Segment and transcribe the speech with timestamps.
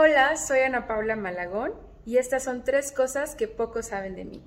[0.00, 1.72] Hola, soy Ana Paula Malagón
[2.06, 4.44] y estas son tres cosas que pocos saben de mí.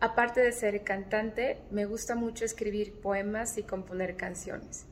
[0.00, 4.86] Aparte de ser cantante, me gusta mucho escribir poemas y componer canciones.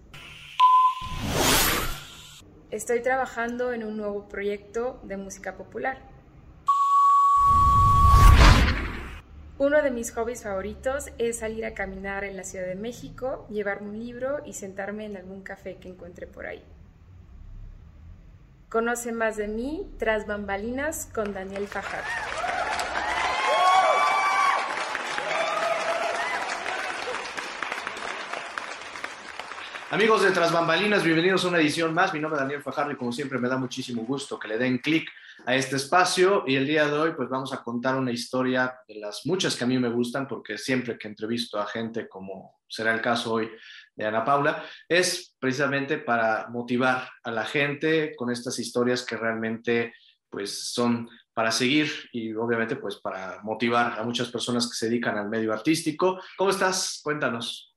[2.71, 5.97] Estoy trabajando en un nuevo proyecto de música popular.
[9.57, 13.89] Uno de mis hobbies favoritos es salir a caminar en la Ciudad de México, llevarme
[13.89, 16.63] un libro y sentarme en algún café que encuentre por ahí.
[18.73, 22.09] Conoce más de mí tras bambalinas con Daniel Fajardo.
[29.91, 32.15] Amigos de Tras Bambalinas, bienvenidos a una edición más.
[32.15, 34.79] Mi nombre es Daniel Fajardo y como siempre me da muchísimo gusto que le den
[34.79, 35.07] clic
[35.45, 38.95] a este espacio y el día de hoy pues vamos a contar una historia de
[38.95, 42.95] las muchas que a mí me gustan porque siempre que entrevisto a gente como será
[42.95, 43.51] el caso hoy
[43.95, 49.93] de Ana Paula, es precisamente para motivar a la gente con estas historias que realmente
[50.31, 55.19] pues son para seguir y obviamente pues para motivar a muchas personas que se dedican
[55.19, 56.19] al medio artístico.
[56.37, 57.01] ¿Cómo estás?
[57.03, 57.75] Cuéntanos.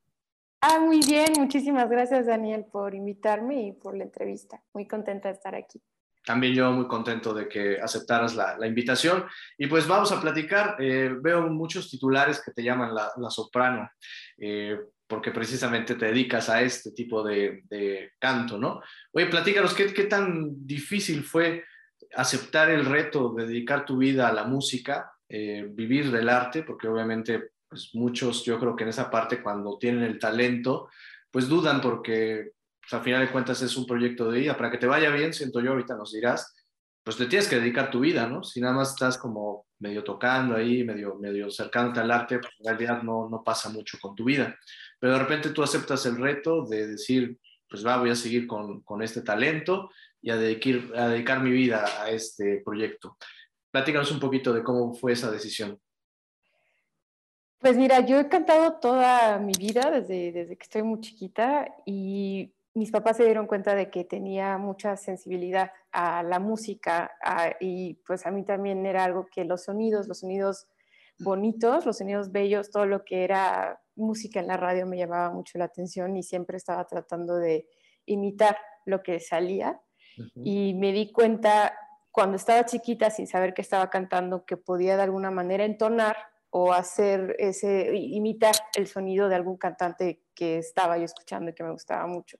[0.61, 4.61] Ah, muy bien, muchísimas gracias Daniel por invitarme y por la entrevista.
[4.73, 5.81] Muy contenta de estar aquí.
[6.25, 9.25] También yo muy contento de que aceptaras la, invitación.
[9.59, 10.75] Y pues vamos a platicar.
[10.79, 13.87] Eh, veo muchos titulares que te llaman la, soprano.
[14.37, 14.75] Eh,
[15.07, 17.63] porque precisamente te dedicas a este tipo de,
[18.19, 18.81] canto, ¿no?
[19.11, 21.63] Oye, platícanos, ¿qué, ¿qué, tan difícil fue
[22.15, 26.63] aceptar el reto de dedicar tu vida a la música, eh, vivir del arte?
[26.63, 30.89] Porque obviamente, pues muchos, yo creo que en esa parte, cuando tienen el talento,
[31.29, 34.57] pues dudan porque, pues, al final de cuentas, es un proyecto de vida.
[34.57, 36.55] Para que te vaya bien, siento yo, ahorita nos dirás,
[37.03, 38.43] pues te tienes que dedicar tu vida, ¿no?
[38.43, 42.65] Si nada más estás como medio tocando ahí, medio, medio cercándote al arte, pues en
[42.65, 44.57] realidad no, no pasa mucho con tu vida
[45.05, 47.39] pero de repente tú aceptas el reto de decir,
[47.69, 51.51] pues va, voy a seguir con, con este talento y a dedicar, a dedicar mi
[51.51, 53.15] vida a este proyecto.
[53.69, 55.79] Platícanos un poquito de cómo fue esa decisión.
[57.59, 62.51] Pues mira, yo he cantado toda mi vida desde, desde que estoy muy chiquita y
[62.73, 67.11] mis papás se dieron cuenta de que tenía mucha sensibilidad a la música
[67.59, 70.65] y pues a mí también era algo que los sonidos, los sonidos
[71.19, 75.57] bonitos, los sonidos bellos, todo lo que era música en la radio me llamaba mucho
[75.57, 77.67] la atención y siempre estaba tratando de
[78.05, 79.81] imitar lo que salía.
[80.35, 81.77] Y me di cuenta
[82.11, 86.15] cuando estaba chiquita, sin saber que estaba cantando, que podía de alguna manera entonar
[86.49, 91.65] o hacer ese, imitar el sonido de algún cantante que estaba yo escuchando y que
[91.65, 92.37] me gustaba mucho.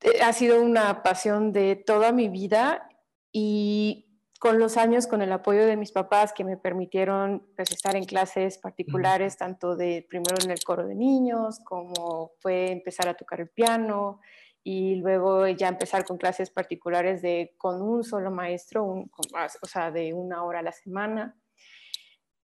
[0.00, 2.88] Eh, ha sido una pasión de toda mi vida
[3.32, 7.96] y con los años, con el apoyo de mis papás que me permitieron pues, estar
[7.96, 13.14] en clases particulares, tanto de primero en el coro de niños, como fue empezar a
[13.14, 14.20] tocar el piano
[14.62, 20.14] y luego ya empezar con clases particulares de con un solo maestro, o sea, de
[20.14, 21.36] una hora a la semana.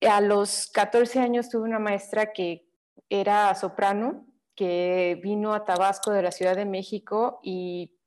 [0.02, 2.68] A los 14 años tuve una maestra que
[3.10, 7.98] era soprano, que vino a Tabasco de la Ciudad de México y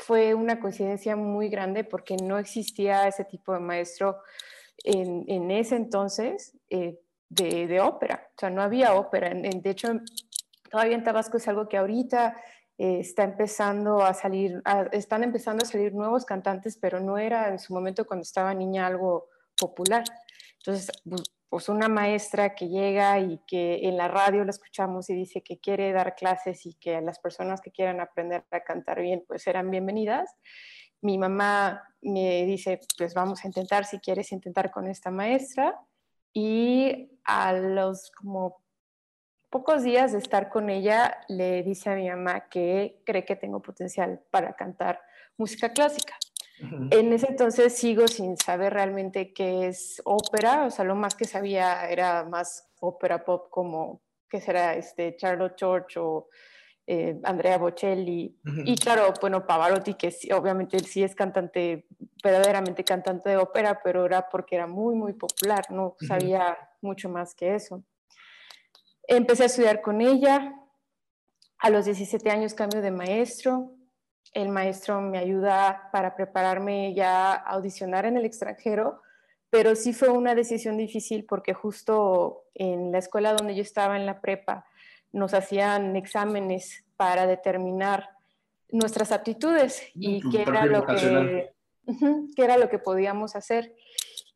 [0.00, 4.18] fue una coincidencia muy grande porque no existía ese tipo de maestro
[4.82, 8.28] en, ese entonces eh, de, ópera.
[8.36, 9.30] O sea, no había ópera.
[9.32, 9.88] de hecho,
[10.70, 12.36] todavía en Tabasco es algo que ahorita
[12.78, 14.62] eh, está empezando a salir,
[14.92, 18.86] están empezando a salir nuevos cantantes, pero no era en su momento cuando estaba niña
[18.86, 20.04] algo popular.
[20.58, 20.90] Entonces,
[21.50, 25.58] pues una maestra que llega y que en la radio la escuchamos y dice que
[25.58, 29.68] quiere dar clases y que las personas que quieran aprender a cantar bien, pues serán
[29.68, 30.30] bienvenidas.
[31.02, 35.76] Mi mamá me dice, pues vamos a intentar si quieres intentar con esta maestra.
[36.32, 38.62] Y a los como
[39.50, 43.60] pocos días de estar con ella, le dice a mi mamá que cree que tengo
[43.60, 45.00] potencial para cantar
[45.36, 46.14] música clásica.
[46.90, 51.24] En ese entonces sigo sin saber realmente qué es ópera, o sea, lo más que
[51.24, 54.74] sabía era más ópera pop como, ¿qué será?
[54.74, 56.28] Este, Charlotte George o
[56.86, 58.36] eh, Andrea Bocelli.
[58.64, 61.86] Y claro, bueno, Pavarotti, que obviamente él sí es cantante,
[62.22, 67.34] verdaderamente cantante de ópera, pero era porque era muy, muy popular, no sabía mucho más
[67.34, 67.84] que eso.
[69.06, 70.54] Empecé a estudiar con ella.
[71.62, 73.74] A los 17 años cambio de maestro
[74.32, 79.02] el maestro me ayuda para prepararme ya a audicionar en el extranjero,
[79.50, 84.06] pero sí fue una decisión difícil porque justo en la escuela donde yo estaba en
[84.06, 84.66] la prepa
[85.12, 88.10] nos hacían exámenes para determinar
[88.68, 91.52] nuestras aptitudes y qué era lo que
[92.36, 93.74] qué era lo que podíamos hacer.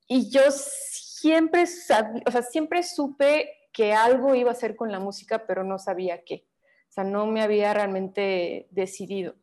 [0.08, 5.46] Y yo siempre, o sea, siempre supe que algo iba a hacer con la música,
[5.46, 6.46] pero no sabía qué.
[6.88, 9.34] O sea, no me había realmente decidido.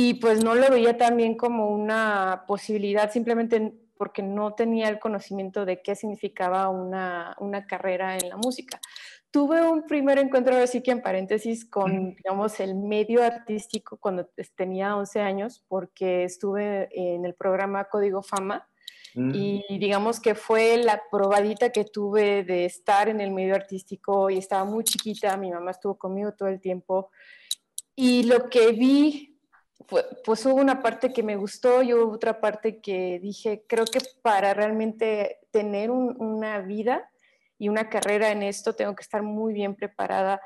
[0.00, 5.64] Y pues no lo veía también como una posibilidad, simplemente porque no tenía el conocimiento
[5.64, 8.80] de qué significaba una, una carrera en la música.
[9.32, 14.94] Tuve un primer encuentro, así que en paréntesis, con, digamos, el medio artístico cuando tenía
[14.94, 18.68] 11 años, porque estuve en el programa Código Fama,
[19.16, 19.32] mm.
[19.34, 24.38] y digamos que fue la probadita que tuve de estar en el medio artístico y
[24.38, 27.10] estaba muy chiquita, mi mamá estuvo conmigo todo el tiempo
[27.96, 29.37] y lo que vi
[30.24, 34.00] pues hubo una parte que me gustó y hubo otra parte que dije, creo que
[34.22, 37.10] para realmente tener una vida
[37.58, 40.40] y una carrera en esto tengo que estar muy bien preparada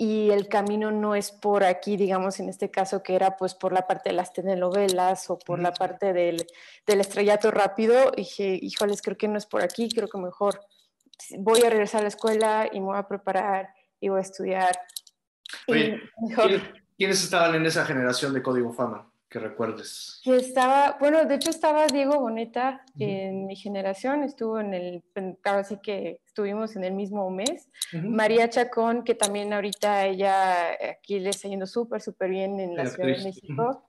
[0.00, 3.72] y el camino no es por aquí, digamos, en este caso que era pues por
[3.72, 6.46] la parte de las telenovelas o por la parte del,
[6.86, 8.12] del estrellato rápido.
[8.14, 10.60] Y dije, híjoles, creo que no es por aquí, creo que mejor
[11.38, 14.80] voy a regresar a la escuela y me voy a preparar y voy a estudiar.
[15.66, 16.62] mejor.
[16.98, 19.08] ¿Quiénes estaban en esa generación de Código Fama?
[19.28, 20.20] Que recuerdes.
[20.24, 25.04] Que estaba, bueno, de hecho estaba Diego Boneta en mi generación, estuvo en el,
[25.68, 27.68] sí que estuvimos en el mismo mes.
[27.92, 32.86] María Chacón, que también ahorita ella aquí le está yendo súper, súper bien en la
[32.86, 33.88] Ciudad de México.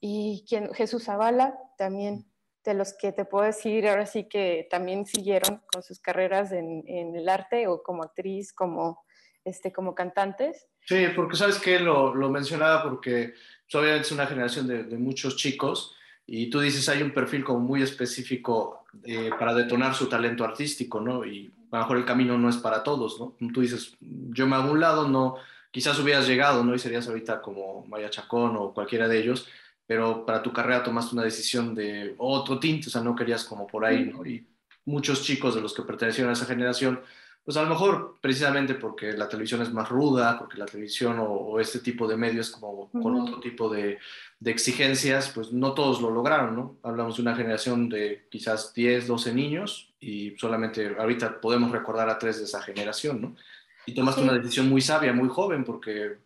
[0.00, 2.24] Y quien, Jesús Zavala, también
[2.64, 6.82] de los que te puedo decir, ahora sí que también siguieron con sus carreras en,
[6.86, 9.04] en el arte o como actriz, como
[9.44, 10.66] este, como cantantes.
[10.86, 13.34] Sí, porque sabes que lo, lo, mencionaba porque
[13.64, 15.96] pues, obviamente es una generación de, de, muchos chicos
[16.26, 21.00] y tú dices hay un perfil como muy específico eh, para detonar su talento artístico,
[21.00, 21.24] ¿no?
[21.24, 23.34] Y a lo mejor el camino no es para todos, ¿no?
[23.52, 25.36] Tú dices, yo me hago un lado, no,
[25.70, 26.74] quizás hubieras llegado, ¿no?
[26.74, 29.48] Y serías ahorita como Maya Chacón o cualquiera de ellos,
[29.86, 33.66] pero para tu carrera tomaste una decisión de otro tinte, o sea, no querías como
[33.66, 34.24] por ahí, ¿no?
[34.24, 34.46] Y
[34.84, 37.00] muchos chicos de los que pertenecieron a esa generación
[37.44, 41.60] pues a lo mejor precisamente porque la televisión es más ruda, porque la televisión o,
[41.60, 43.98] este tipo de medios como con otro tipo de,
[44.40, 46.76] de, exigencias, pues no todos lo lograron, ¿no?
[46.82, 52.18] Hablamos de una generación de quizás 10, 12 niños y solamente ahorita podemos recordar a
[52.18, 53.36] tres de esa generación, ¿no?
[53.84, 56.16] Y tomaste una decisión muy sabia, muy joven, porque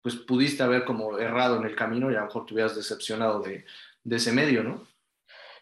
[0.00, 3.40] pues pudiste haber como errado en el camino y a lo mejor te hubieras decepcionado
[3.40, 3.66] de,
[4.04, 4.86] de ese medio, ¿no?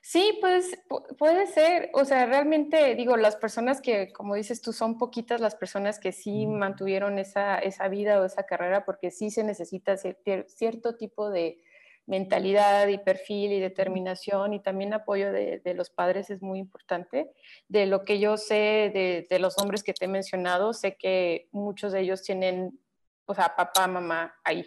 [0.03, 0.79] Sí, pues
[1.19, 5.55] puede ser, o sea, realmente digo, las personas que, como dices tú, son poquitas las
[5.55, 10.97] personas que sí mantuvieron esa, esa vida o esa carrera, porque sí se necesita cierto
[10.97, 11.63] tipo de
[12.07, 17.31] mentalidad y perfil y determinación y también apoyo de, los padres es muy importante.
[17.69, 21.49] De lo que yo sé de, de, los hombres que te he mencionado, sé que
[21.53, 22.81] muchos de ellos tienen,
[23.27, 24.67] o sea, papá, mamá ahí.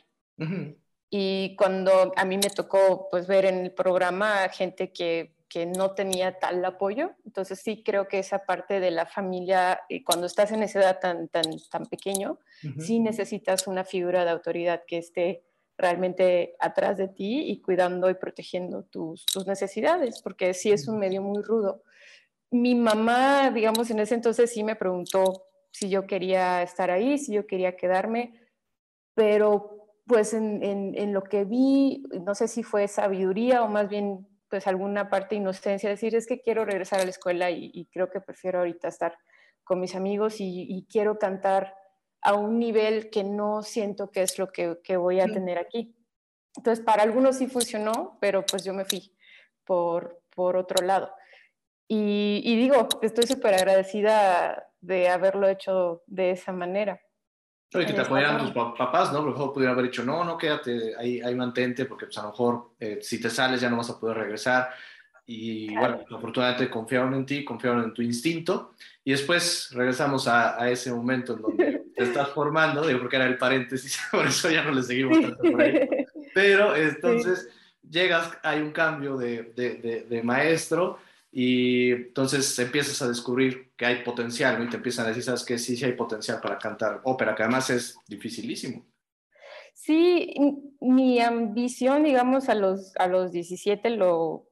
[1.15, 5.92] Y cuando a mí me tocó pues ver en el programa gente que, que no
[5.92, 10.51] tenía tal apoyo, entonces sí creo que esa parte de la familia, y cuando estás
[10.51, 12.39] en esa edad tan, tan, tan pequeño,
[12.80, 15.44] sí necesitas una figura de autoridad que esté
[15.77, 20.98] realmente atrás de ti y cuidando y protegiendo tus, tus necesidades, porque sí es un
[20.98, 21.83] medio muy rudo.
[22.50, 27.33] Mi mamá, digamos, en ese entonces sí me preguntó si yo quería estar ahí, si
[27.33, 28.33] yo quería quedarme,
[29.13, 29.73] pero
[30.06, 35.10] pues en, lo que vi, no sé si fue sabiduría o más bien pues alguna
[35.10, 38.60] parte de inocencia, decir es que quiero regresar a la escuela y, creo que prefiero
[38.60, 39.18] ahorita estar
[39.64, 41.76] con mis amigos y, quiero cantar
[42.22, 45.96] a un nivel que no siento que es lo que, voy a tener aquí.
[46.56, 49.16] Entonces, para algunos sí funcionó, pero pues yo me fui
[49.66, 51.12] por, por otro lado.
[51.88, 57.02] Y, y digo, estoy súper agradecida de haberlo hecho de esa manera.
[57.81, 59.19] Y que te apoyaran tus papás, ¿no?
[59.19, 62.23] A lo mejor pudieran haber dicho, no, no, quédate ahí, ahí mantente, porque pues a
[62.23, 64.69] lo mejor eh, si te sales ya no vas a poder regresar.
[65.25, 68.73] Y bueno, afortunadamente confiaron en ti, confiaron en tu instinto.
[69.03, 73.25] Y después regresamos a, a ese momento en donde te estás formando, digo, porque era
[73.25, 75.87] el paréntesis, por eso ya no le seguimos tanto por ahí.
[76.33, 77.49] Pero entonces
[77.89, 80.99] llegas, hay un cambio de, de, de maestro
[81.35, 84.66] y entonces empiezas a descubrir que hay potencial, ¿no?
[84.66, 85.57] Y te empiezan a decir, ¿sabes qué?
[85.57, 88.85] Sí, sí hay potencial para cantar ópera, que además es dificilísimo.
[89.73, 90.35] Sí,
[90.80, 94.47] mi ambición, digamos, a los, a los 17, lo,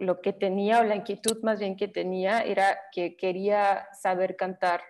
[0.00, 4.80] lo que tenía, o la inquietud más bien que tenía, era que quería saber cantar.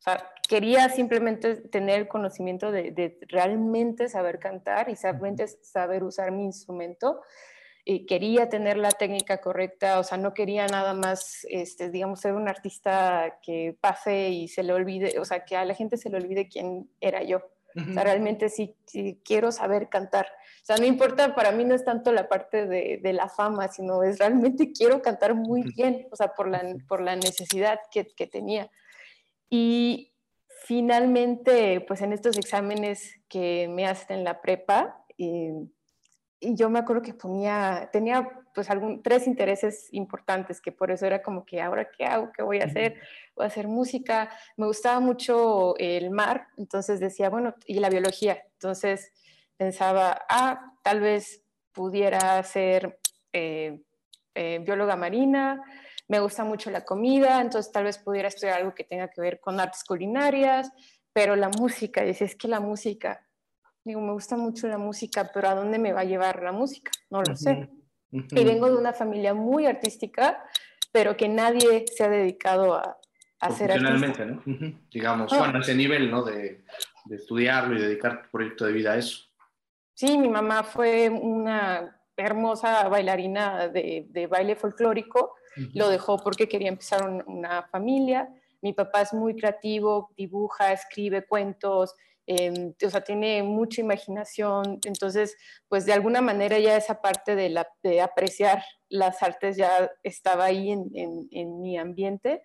[0.00, 6.04] O sea, quería simplemente tener el conocimiento de, de realmente saber cantar y realmente saber
[6.04, 7.22] usar mi instrumento
[8.06, 12.46] quería tener la técnica correcta, o sea, no quería nada más, este, digamos, ser un
[12.46, 16.18] artista que pase y se le olvide, o sea, que a la gente se le
[16.18, 17.40] olvide quién era yo.
[17.76, 18.74] O sea, realmente sí,
[19.24, 20.26] quiero saber cantar.
[20.26, 23.68] O sea, no importa, para mí no es tanto la parte de, de la fama,
[23.68, 28.06] sino es realmente quiero cantar muy bien, o sea, por la, por la necesidad que,
[28.06, 28.70] que tenía.
[29.48, 30.12] Y
[30.64, 35.54] finalmente, pues en estos exámenes que me hacen en la prepa, eh,
[36.40, 41.06] y yo me acuerdo que ponía, tenía pues algún, tres intereses importantes, que por eso
[41.06, 43.00] era como que ahora qué hago, qué voy a hacer,
[43.34, 48.42] voy a hacer música, me gustaba mucho el mar, entonces decía, bueno, y la biología,
[48.52, 49.12] entonces
[49.56, 51.42] pensaba, ah, tal vez
[51.72, 52.98] pudiera ser
[53.32, 53.80] eh,
[54.34, 55.62] eh, bióloga marina,
[56.08, 59.40] me gusta mucho la comida, entonces tal vez pudiera estudiar algo que tenga que ver
[59.40, 60.70] con artes culinarias,
[61.12, 63.27] pero la música, dice, es que la música,
[63.88, 66.90] Digo, me gusta mucho la música, pero ¿a dónde me va a llevar la música?
[67.08, 67.70] No lo sé.
[68.10, 70.44] Y vengo de una familia muy artística,
[70.92, 72.98] pero que nadie se ha dedicado a,
[73.40, 74.26] a hacer artista.
[74.26, 74.42] ¿no?
[74.92, 75.38] Digamos, ah.
[75.38, 76.22] bueno, a ese nivel, ¿no?
[76.22, 76.66] De,
[77.06, 79.24] de, estudiarlo y dedicar tu proyecto de vida a eso.
[79.94, 85.34] Sí, mi mamá fue una hermosa bailarina de, de baile folclórico.
[85.72, 88.28] Lo dejó porque quería empezar una familia.
[88.60, 91.94] Mi papá es muy creativo, dibuja, escribe cuentos,
[92.30, 95.34] Em, o sea, tiene mucha imaginación, entonces,
[95.66, 100.44] pues de alguna manera ya esa parte de, la, de apreciar las artes ya estaba
[100.44, 102.42] ahí en, en, mi ambiente.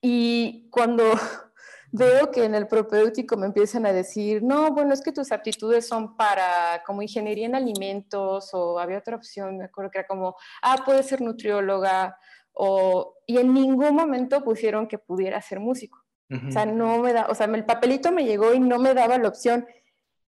[0.00, 1.02] Y cuando
[1.90, 5.88] veo que en el propedéutico me empiezan a decir, no, bueno, es que tus aptitudes
[5.88, 10.36] son para como ingeniería en alimentos o había otra opción, me acuerdo que era como,
[10.62, 12.16] ah, puede ser nutrióloga,
[12.52, 16.01] o, y en ningún momento pusieron que pudiera ser músico.
[16.48, 19.18] O sea, no me da, o sea, el papelito me llegó y no me daba
[19.18, 19.66] la opción.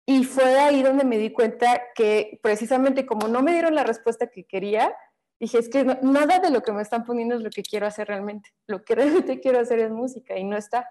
[0.06, 4.28] Y fue ahí donde me di cuenta que precisamente como no me dieron la respuesta
[4.28, 4.94] que quería,
[5.40, 8.08] dije, es que nada de lo que me están poniendo es lo que quiero hacer
[8.08, 8.50] realmente.
[8.68, 10.88] Lo que realmente quiero hacer es música y no está.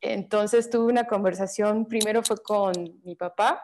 [0.00, 2.72] Entonces tuve una conversación, primero fue con
[3.04, 3.62] mi papá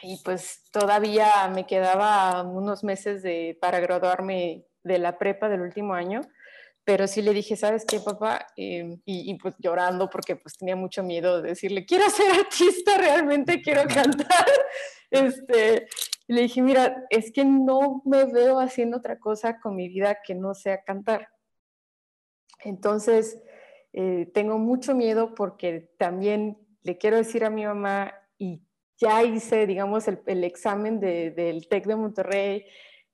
[0.00, 5.94] y pues todavía me quedaba unos meses de, para graduarme de la prepa del último
[5.94, 6.22] año
[6.84, 8.46] pero sí le dije, ¿sabes qué, papá?
[8.56, 13.60] Em, y, pues llorando porque pues tenía mucho miedo de decirle, quiero ser artista, realmente
[13.62, 14.46] quiero cantar.
[15.14, 15.88] Este,
[16.26, 20.34] le dije, mira, es que no me veo haciendo otra cosa con mi vida que
[20.34, 21.28] no sea cantar.
[22.64, 23.38] Entonces,
[23.92, 28.62] eh, tengo mucho miedo porque también le quiero decir a mi mamá y
[28.96, 32.66] ya hice, digamos, el, el examen de, del TEC de Monterrey,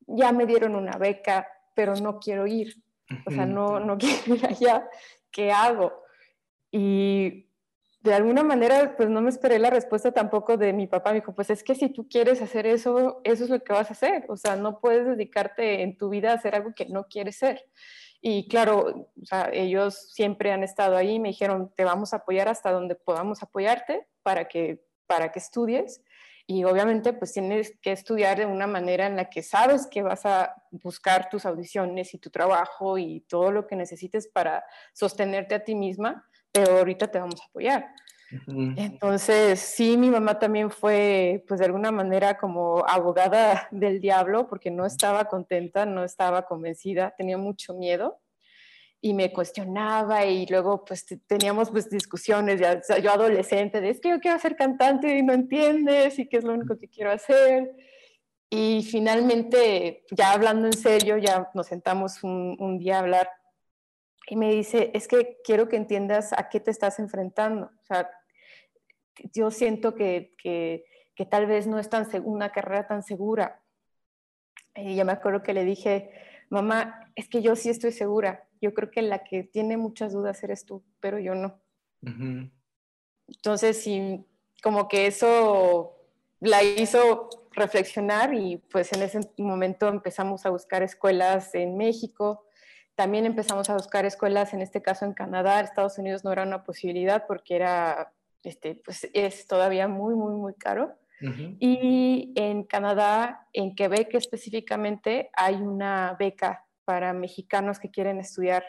[0.07, 2.77] ya me dieron una beca, pero no quiero ir
[3.27, 4.89] o sea, no, no quiero ir allá,
[5.31, 6.03] ¿qué hago?
[6.71, 7.49] Y
[8.01, 11.11] de alguna manera, pues no me esperé la respuesta tampoco de mi papá.
[11.11, 13.91] Me dijo, pues es que si tú quieres hacer eso, eso es lo que vas
[13.91, 14.25] a hacer.
[14.29, 17.65] O sea, no puedes dedicarte en tu vida a hacer algo que no quieres ser.
[18.21, 19.11] Y claro,
[19.53, 24.07] ellos siempre han estado ahí me dijeron, te vamos a apoyar hasta donde podamos apoyarte
[24.23, 26.03] para que, para que estudies
[26.51, 30.25] y obviamente pues tienes que estudiar de una manera en la que sabes que vas
[30.25, 34.65] a buscar tus audiciones y tu trabajo y todo lo que necesites para
[34.95, 37.91] sostenerte a ti misma, pero ahorita te vamos a apoyar.
[38.47, 44.71] Entonces, sí, mi mamá también fue, pues de alguna manera como abogada del diablo, porque
[44.71, 48.23] no estaba contenta, no estaba convencida, tenía mucho miedo
[49.01, 54.11] y me cuestionaba y luego pues teníamos pues discusiones, ya, yo adolescente, de es que
[54.11, 57.71] yo quiero ser cantante y no entiendes y qué es lo único que quiero hacer.
[58.51, 63.31] Y finalmente, ya hablando en serio, ya nos sentamos un, un día a hablar
[64.31, 67.67] y me dice, es que quiero que entiendas a qué te estás enfrentando.
[67.67, 68.11] O sea,
[69.33, 73.63] yo siento que, que, que tal vez no es tan una carrera tan segura.
[74.75, 76.11] Y ya me acuerdo que le dije,
[76.51, 80.43] mamá, es que yo sí estoy segura, yo creo que la que tiene muchas dudas
[80.43, 81.61] eres tú, pero yo no.
[83.27, 84.25] Entonces, sí,
[84.63, 85.95] como que eso
[86.41, 92.47] la hizo reflexionar y pues en ese momento empezamos a buscar escuelas en México,
[92.95, 96.65] también empezamos a buscar escuelas, en este caso en Canadá, Estados Unidos no era una
[96.65, 98.13] posibilidad porque era,
[98.43, 100.95] este, pues es todavía muy, muy, muy caro.
[101.21, 108.65] Y en Canadá, en Quebec específicamente, hay una beca para mexicanos que quieren estudiar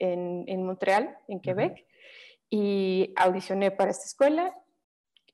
[0.00, 1.86] en, en Montreal, en Quebec,
[2.50, 4.52] y audicioné para esta escuela.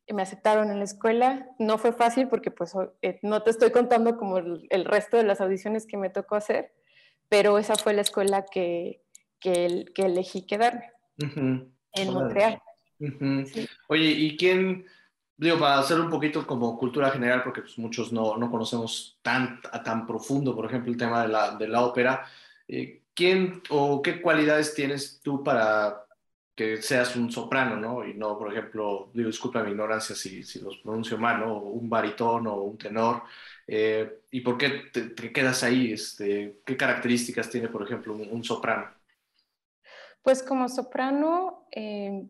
[0.09, 1.49] Me aceptaron en la escuela.
[1.59, 5.41] No fue fácil porque pues eh, no te estoy contando como el, resto de las
[5.41, 6.71] audiciones que me tocó hacer,
[7.31, 9.01] pero esa fue la escuela que,
[9.41, 12.61] que, que elegí quedarme en Montreal.
[13.89, 14.85] Oye, ¿y quién,
[15.39, 19.61] digo, para hacer un poquito como cultura general, porque pues, muchos no, no, conocemos tan,
[19.85, 22.27] tan profundo, por ejemplo, el tema de la, de la ópera,
[22.67, 26.05] eh, ¿quién o qué cualidades tienes tú para
[26.59, 28.05] que seas un soprano, ¿no?
[28.05, 31.57] Y no, por ejemplo, digo, disculpa mi ignorancia si, si los pronuncio mal, ¿no?
[31.57, 33.23] Un baritón o un tenor.
[33.65, 35.93] Eh, ¿Y por qué te, quedas ahí?
[35.93, 38.91] Este, ¿Qué características tiene, por ejemplo, un, soprano?
[40.21, 42.27] Pues como soprano, eh,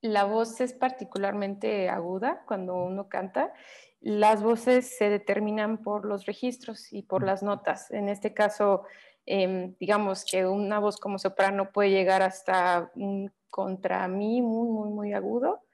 [0.00, 3.52] la voz es particularmente aguda cuando uno canta.
[4.00, 7.90] Las voces se determinan por los registros y por las notas.
[7.90, 8.84] En este caso,
[9.26, 14.88] em, digamos que una voz como soprano puede llegar hasta un contra mí muy, muy,
[14.90, 15.64] muy agudo.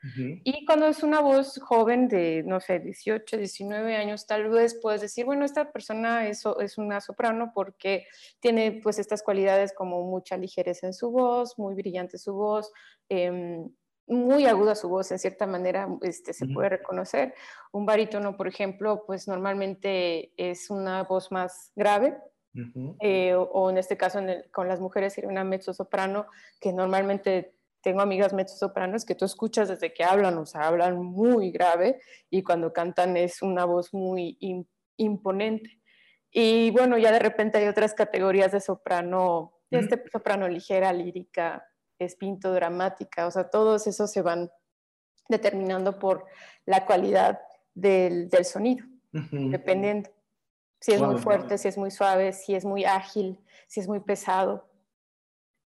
[0.44, 5.00] Y cuando es una voz joven de, no sé, 18, 19 años, tal vez puedes
[5.00, 8.06] decir, bueno, esta persona es, es una soprano porque
[8.38, 12.72] tiene pues estas cualidades como mucha ligereza en su voz, muy brillante su voz,
[13.08, 13.68] em,
[14.06, 17.34] muy aguda su voz, en cierta manera este, se puede reconocer.
[17.72, 22.16] Un barítono, por ejemplo, pues normalmente es una voz más grave,
[23.00, 24.18] eh, o, en este caso
[24.50, 26.26] con las mujeres sería una mezzo soprano
[26.58, 31.50] que normalmente tengo amigas mezzosopranos que tú escuchas desde que hablan, o sea, hablan muy
[31.50, 34.38] grave y cuando cantan es una voz muy
[34.96, 35.80] imponente.
[36.30, 41.64] Y bueno, ya de repente hay otras categorías de soprano, este soprano ligera, lírica,
[41.98, 44.50] espinto, dramática, o sea, todos esos se van
[45.28, 46.24] determinando por
[46.66, 47.40] la cualidad
[47.74, 50.10] del, sonido, dependiendo.
[50.80, 54.00] Si es muy fuerte, si es muy suave, si es muy ágil, si es muy
[54.00, 54.68] pesado.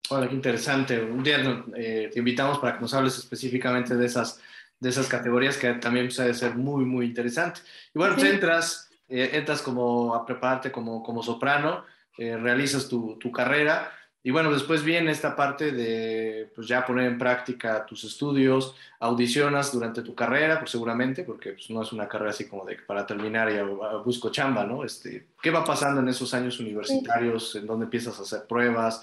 [0.10, 1.02] Hola, qué interesante.
[1.02, 1.38] Un día
[1.76, 4.42] eh, te invitamos para que nos hables específicamente de esas,
[4.80, 7.62] de esas categorías que también puede ser muy, muy interesante.
[7.94, 11.84] Y bueno, pues entras, eh, entras como a prepararte como, como soprano,
[12.18, 13.92] eh, realizas tu, tu, carrera
[14.28, 19.72] y bueno, después viene esta parte de pues ya poner en práctica tus estudios, audicionas
[19.72, 23.06] durante tu carrera, pues seguramente, porque pues, no es una carrera así como de para
[23.06, 23.58] terminar y
[24.04, 24.84] busco chamba, ¿no?
[24.84, 27.56] Este, ¿Qué va pasando en esos años universitarios?
[27.56, 29.02] ¿En dónde empiezas a hacer pruebas?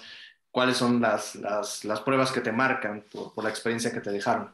[0.51, 4.53] cuáles son las, las, pruebas que te marcan por, la experiencia que te dejaron.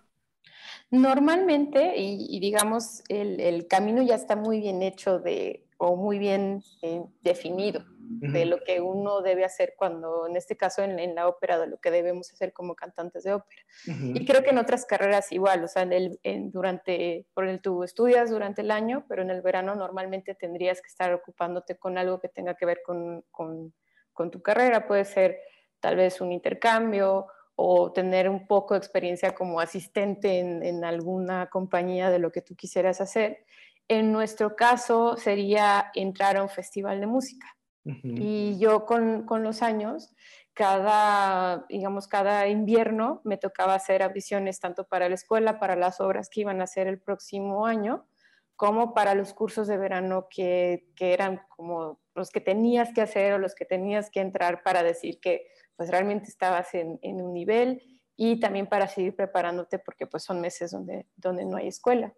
[0.90, 7.01] Normalmente, y, digamos, el, camino ya está muy bien hecho de, o muy bien eh,
[7.23, 11.65] definido de lo que uno debe hacer cuando, en este caso en, la ópera, de
[11.65, 13.63] lo que debemos hacer como cantantes de ópera.
[13.88, 16.19] Y creo que en otras carreras igual, o sea, en el,
[16.51, 20.88] durante, por el tú estudias durante el año, pero en el verano normalmente tendrías que
[20.88, 23.74] estar ocupándote con algo que tenga que ver con, con,
[24.13, 24.85] con tu carrera.
[24.85, 25.39] Puede ser
[25.79, 32.09] tal vez un intercambio o tener un poco de experiencia como asistente en, alguna compañía
[32.09, 33.46] de lo que tú quisieras hacer.
[33.92, 37.46] En nuestro caso sería entrar a un festival de música.
[37.84, 40.16] Y yo con, con, los años,
[40.54, 46.30] cada, digamos, cada invierno me tocaba hacer audiciones tanto para la escuela, para las obras
[46.30, 48.08] que iban a hacer el próximo año,
[48.56, 53.34] como para los cursos de verano que, que eran como los que tenías que hacer
[53.34, 57.82] o los que tenías que entrar para decir que pues realmente estabas en, un nivel
[58.16, 62.14] y también para seguir preparándote porque pues son meses donde, donde no hay escuela.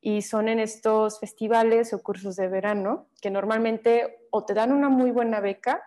[0.00, 4.88] Y son en estos festivales o cursos de verano que normalmente o te dan una
[4.88, 5.82] muy buena beca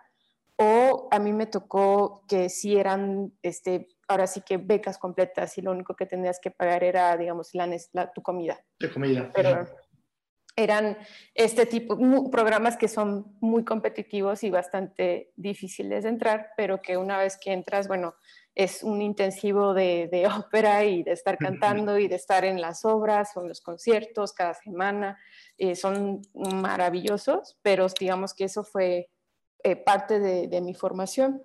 [0.56, 5.62] o a mí me tocó que sí eran, este, ahora sí que becas completas y
[5.62, 8.58] lo único que tenías que pagar era, digamos, la, tu comida.
[8.78, 9.30] De comida.
[9.34, 9.66] Pero,
[10.56, 10.96] eran
[11.34, 11.98] este tipo,
[12.30, 17.52] programas que son muy competitivos y bastante difíciles de entrar, pero que una vez que
[17.52, 18.14] entras, bueno,
[18.54, 23.36] es un intensivo de, ópera y de estar cantando y de estar en las obras
[23.36, 25.18] o en los conciertos cada semana.
[25.58, 29.10] Eh, son maravillosos, pero digamos que eso fue
[29.64, 31.42] eh, parte de, de mi formación.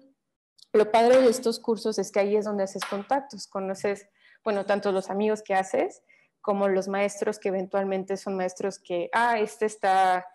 [0.71, 4.07] Lo padre de estos cursos es que ahí es donde haces contactos, conoces,
[4.43, 6.03] bueno, tanto los amigos que haces,
[6.41, 10.25] como los maestros que eventualmente son maestros que, ah, este está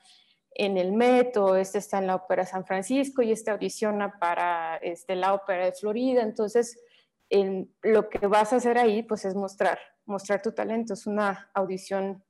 [0.55, 4.77] en el Met o este está en la Ópera San Francisco y este audiciona para
[4.77, 6.23] este, la Ópera de Florida.
[6.23, 6.79] Entonces,
[7.29, 10.95] en, lo que vas a hacer ahí, pues es mostrar, mostrar tu talento.
[10.95, 12.23] Es una audición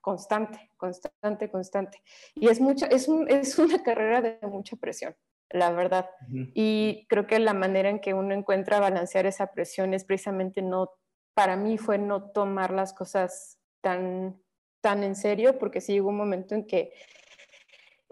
[0.00, 2.02] constante, constante, constante.
[2.34, 5.14] Y es, mucha, es, es una carrera de mucha presión,
[5.50, 6.10] la verdad.
[6.54, 10.90] Y creo que la manera en que uno encuentra balancear esa presión es precisamente no
[11.34, 14.40] para mí fue no tomar las cosas tan,
[14.80, 16.92] tan en serio, porque sí llegó un momento en que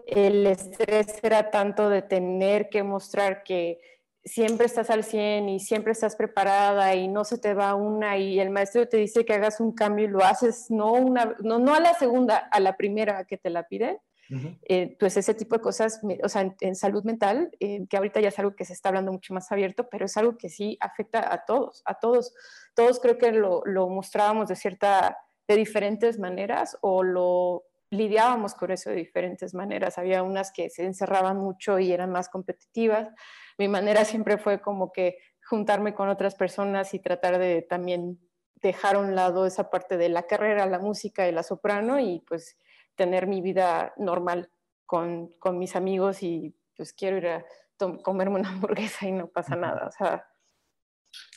[0.05, 3.79] el estrés era tanto de tener que mostrar que
[4.23, 8.39] siempre estás al 100 y siempre estás preparada y no se te va una y
[8.39, 11.73] el maestro te dice que hagas un cambio y lo haces no, una, no, no
[11.73, 13.63] a la segunda, a la primera que te la
[14.29, 18.19] piden, eh, pues ese tipo de cosas, o sea, en, salud mental, eh, que ahorita
[18.19, 20.77] ya es algo que se está hablando mucho más abierto, pero es algo que sí
[20.79, 22.33] afecta a todos, a todos.
[22.75, 28.71] Todos creo que lo, lo mostrábamos de cierta, de diferentes maneras o lo lidiábamos con
[28.71, 29.97] eso de diferentes maneras.
[29.97, 33.09] Había unas que se encerraban mucho y eran más competitivas.
[33.57, 35.17] Mi manera siempre fue como que
[35.49, 38.19] juntarme con otras personas y tratar de también
[38.61, 42.19] dejar a un lado esa parte de la carrera, la música y la soprano y
[42.27, 42.57] pues
[42.99, 44.51] tener mi vida normal
[44.85, 47.45] con, con mis amigos y pues quiero ir a
[48.03, 49.87] comerme una hamburguesa y no pasa nada.
[49.87, 50.27] O sea,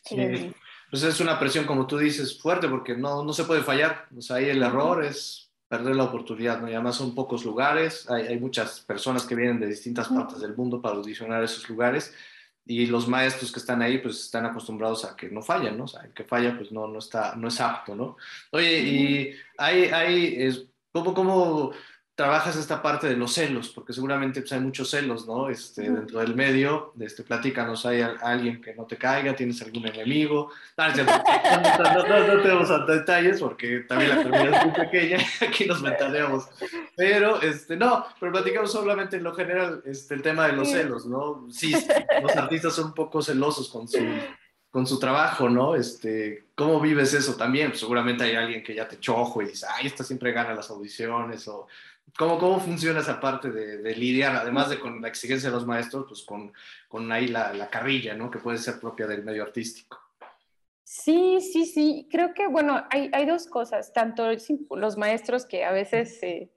[0.05, 0.53] sí.
[0.91, 4.09] pues es una presión, como tú dices, fuerte porque no, no se puede fallar.
[4.17, 6.69] O sea, ahí el error es perder la oportunidad, ¿no?
[6.69, 10.57] Y además son pocos lugares, hay, hay muchas personas que vienen de distintas partes del
[10.57, 12.13] mundo para audicionar esos lugares
[12.67, 15.85] y los maestros que están ahí pues están acostumbrados a que no fallen, ¿no?
[15.85, 18.17] O sea, el que falla pues no, no, está, no es apto, ¿no?
[18.51, 21.73] Oye, y hay, hay es, ¿cómo, cómo
[22.15, 25.49] trabajas esta parte de los celos, porque seguramente pues, hay muchos celos, ¿no?
[25.49, 29.35] Este, dentro del medio, este, platícanos, ¿hay alguien que no te caiga?
[29.35, 30.51] ¿Tienes algún enemigo?
[30.77, 35.81] No, no, no, no tenemos detalles porque también la comunidad es muy pequeña, aquí nos
[35.81, 36.49] ventaneamos.
[36.95, 41.07] Pero, este, no, pero platicamos solamente en lo general este, el tema de los celos,
[41.07, 41.49] ¿no?
[41.51, 41.75] Sí,
[42.21, 43.99] los artistas son un poco celosos con su,
[44.73, 45.77] con su trabajo, ¿no?
[45.77, 47.69] Este, ¿Cómo vives eso también?
[47.69, 50.71] Pues, seguramente hay alguien que ya te chojo y dice, ay, esta siempre gana las
[50.71, 51.69] audiciones o
[52.19, 55.67] ¿Cómo, ¿Cómo funciona esa parte de, de, lidiar, además de con la exigencia de los
[55.67, 56.53] maestros, pues con,
[56.89, 58.31] con ahí la, la, carrilla, ¿no?
[58.31, 59.99] Que puede ser propia del medio artístico.
[60.85, 62.07] Sí, sí, sí.
[62.11, 63.95] Creo que, bueno, hay, hay dos cosas.
[63.95, 64.27] Tanto
[64.77, 66.51] los maestros que a veces, eh,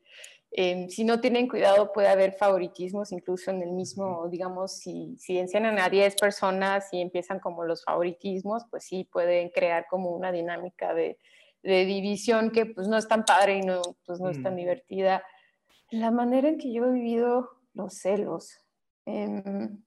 [0.58, 5.38] eh, si no tienen cuidado, puede haber favoritismos, incluso en el mismo, digamos, si, si
[5.38, 10.32] enseñan a 10 personas y empiezan como los favoritismos, pues sí pueden crear como una
[10.32, 11.18] dinámica de,
[11.62, 15.22] de división que pues no es tan padre y no, pues, no es tan divertida.
[15.92, 18.58] La manera en que yo he vivido los celos.
[19.06, 19.84] Em,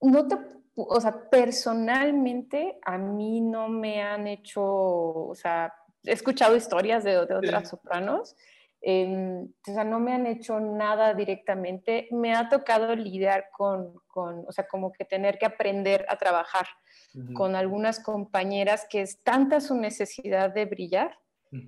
[0.00, 0.36] no te,
[0.74, 5.72] o sea, personalmente a mí no me han hecho, o sea,
[6.02, 8.34] he escuchado historias de, de otras sopranos,
[8.80, 12.08] eh, o sea, no me han hecho nada directamente.
[12.10, 16.66] Me ha tocado lidiar con, con, o sea, como que tener que aprender a trabajar
[17.34, 21.18] con algunas compañeras que es tanta su necesidad de brillar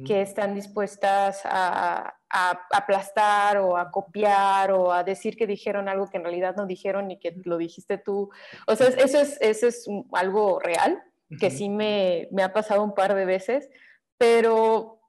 [0.07, 6.19] que están dispuestas a, aplastar o a copiar o a decir que dijeron algo que
[6.19, 8.31] en realidad no dijeron y que lo dijiste tú.
[8.67, 11.03] O sea, eso es, eso es algo real,
[11.41, 13.69] que sí me, me ha pasado un par de veces,
[14.17, 15.00] pero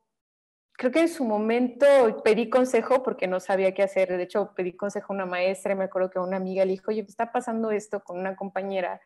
[0.82, 1.86] creo que en su momento
[2.24, 4.18] pedí consejo porque no sabía qué hacer.
[4.18, 6.72] De hecho, pedí consejo a una maestra y me acuerdo que a una amiga le
[6.72, 9.00] dijo, oye, está pasando esto con una compañera.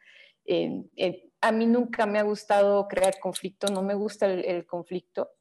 [1.42, 5.32] a mí nunca me ha gustado crear conflicto, no me gusta el conflicto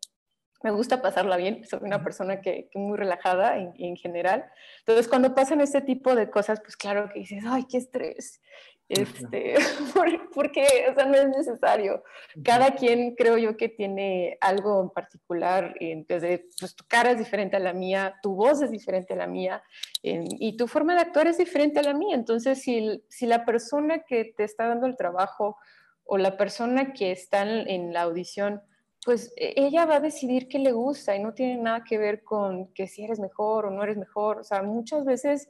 [0.65, 4.47] me gusta pasarla bien, soy una persona que, que muy relajada en, en, general.
[4.79, 8.41] Entonces, cuando pasan este tipo de cosas, pues claro que dices, ay, qué estrés.
[8.89, 9.55] Este,
[10.35, 12.03] porque, o sea, no es necesario.
[12.43, 17.57] Cada quien creo yo que tiene algo en particular, desde pues, tu cara es diferente
[17.57, 19.63] a la mía, tu voz es diferente a la mía
[20.03, 22.15] y tu forma de actuar es diferente a la mía.
[22.15, 25.57] Entonces, si, si la persona que te está dando el trabajo
[26.05, 28.61] o la persona que está en, en la audición,
[29.05, 32.23] pues e, ella va a decidir qué le gusta y no tiene nada que ver
[32.23, 34.39] con que si eres mejor o no eres mejor.
[34.41, 35.49] O sea, muchas veces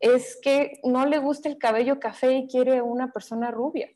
[0.00, 3.90] es que no le gusta el cabello café y quiere una persona rubia.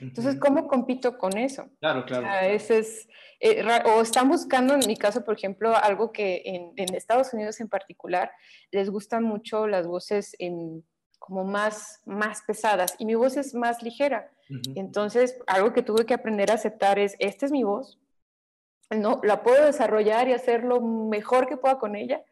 [0.00, 1.68] Entonces, ¿cómo compito con eso?
[1.78, 2.26] Claro, claro.
[2.26, 3.08] O, sea, ese es,
[3.38, 7.60] eh, o están buscando, en mi caso, por ejemplo, algo que en, en, Estados Unidos
[7.60, 8.32] en particular
[8.72, 10.84] les gustan mucho las voces en,
[11.20, 14.28] como más, más pesadas y mi voz es más ligera.
[14.50, 14.72] Uh -huh.
[14.74, 18.00] Entonces, algo que tuve que aprender a aceptar es, esta es mi voz,
[18.90, 22.22] no, la puedo desarrollar y hacer lo mejor que pueda con ella,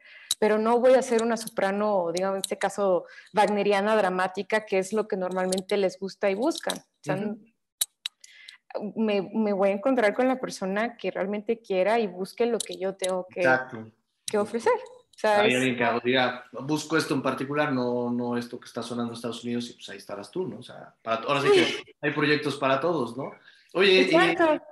[0.40, 4.94] pero no voy a ser una soprano, digamos, en este caso, wagneriana dramática, que es
[4.94, 6.78] lo que normalmente les gusta y buscan.
[6.78, 8.92] O sea, uh -huh.
[8.96, 12.78] me, me, voy a encontrar con la persona que realmente quiera y busque lo que
[12.78, 13.42] yo tengo que,
[14.24, 14.72] que ofrecer.
[14.72, 18.82] O sea, Hay alguien que diga, busco esto en particular, no, no esto que está
[18.82, 20.60] sonando en Estados Unidos, y pues ahí estarás tú, ¿no?
[20.60, 23.30] O sea, para, ahora sí, que hay proyectos para todos, ¿no?
[23.74, 24.69] Oye, Exacto.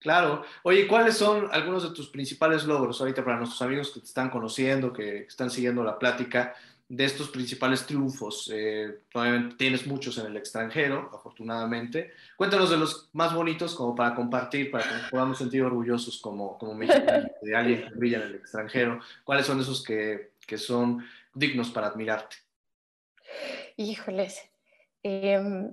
[0.00, 0.44] Claro.
[0.62, 4.30] Oye, ¿cuáles son algunos de tus principales logros ahorita para nuestros amigos que te están
[4.30, 6.54] conociendo, que están siguiendo la plática
[6.88, 8.48] de estos principales triunfos?
[8.54, 12.12] Eh, obviamente tienes muchos en el extranjero, afortunadamente.
[12.36, 16.56] Cuéntanos de los más bonitos como para compartir, para que nos podamos sentir orgullosos como,
[16.58, 19.00] como mexicanos de alguien que brilla en el extranjero.
[19.24, 22.36] ¿Cuáles son esos que, que son dignos para admirarte?
[23.76, 24.48] Híjoles.
[25.02, 25.70] Eh,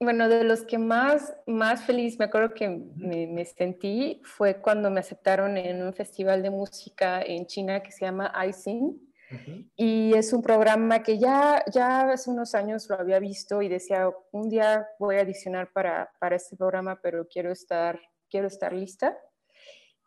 [0.00, 4.90] bueno, de los que más, más feliz me acuerdo que me, me, sentí fue cuando
[4.90, 8.98] me aceptaron en un festival de música en China que se llama iSing.
[9.32, 9.70] Uh -huh.
[9.76, 14.10] Y es un programa que ya, ya hace unos años lo había visto y decía,
[14.32, 19.18] un día voy a adicionar para, para este programa, pero quiero estar, quiero estar lista.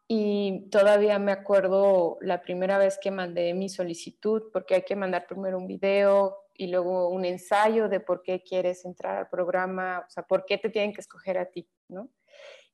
[0.08, 5.28] Y todavía me acuerdo la primera vez que mandé mi solicitud, porque hay que mandar
[5.28, 10.10] primero un video, y luego un ensayo de por qué quieres entrar al programa, o
[10.10, 12.10] sea, por qué te tienen que escoger a ti, ¿no?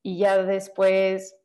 [0.02, 1.38] Y ya después,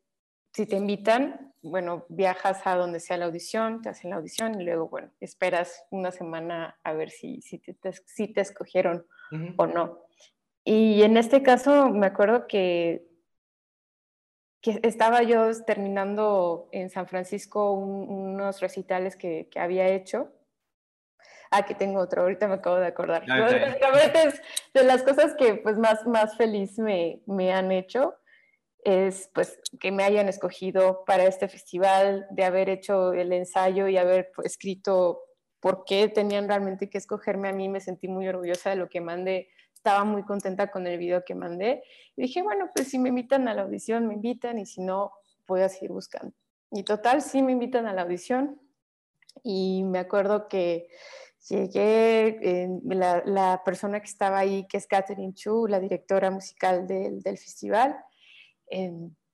[0.53, 4.63] si te invitan, bueno, viajas a donde sea la audición, te hacen la audición y
[4.63, 9.55] luego, bueno, esperas una semana a ver si, si, te, si te escogieron uh -huh.
[9.57, 10.05] o no.
[10.63, 13.07] Y en este caso me acuerdo que,
[14.61, 20.31] que estaba yo terminando en San Francisco unos recitales que, que, había hecho.
[21.51, 23.25] Ah, que tengo otro, ahorita me acabo de acordar.
[24.73, 28.15] de las cosas que pues más, más feliz me, me han hecho
[28.85, 33.97] es pues que me hayan escogido para este festival, de haber hecho el ensayo y
[33.97, 35.23] haber pues, escrito
[35.59, 39.01] por qué tenían realmente que escogerme a mí, me sentí muy orgullosa de lo que
[39.01, 41.83] mandé, estaba muy contenta con el video que mandé.
[42.15, 45.13] Y dije, bueno, pues si me invitan a la audición, me invitan y si no,
[45.47, 46.35] voy a seguir buscando.
[46.71, 48.61] Y total, sí me invitan a la audición.
[49.43, 50.87] Y me acuerdo que
[51.47, 57.21] llegué, la, la, persona que estaba ahí, que es Catherine Chu, la directora musical del,
[57.23, 57.95] festival,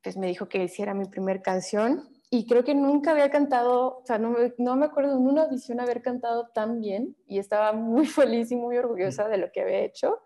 [0.04, 4.06] pues me dijo que hiciera mi primer canción y creo que nunca había cantado, o
[4.06, 8.06] sea, no no me acuerdo en una audición haber cantado tan bien y estaba muy
[8.08, 10.20] feliz y muy orgullosa de lo que había hecho.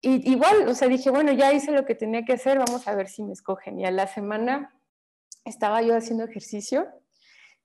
[0.00, 2.94] Y igual, o sea, dije, bueno, ya hice lo que tenía que hacer, vamos a
[2.94, 3.80] ver si me escogen.
[3.80, 4.78] Y a la semana
[5.44, 6.86] estaba yo haciendo ejercicio